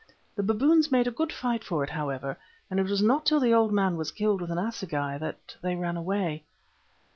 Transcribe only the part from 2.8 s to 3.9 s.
was not till the old